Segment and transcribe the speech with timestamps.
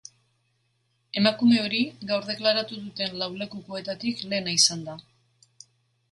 [1.19, 4.97] Emakume hori gaur deklaratu duten lau lekukoetatik lehena izan da.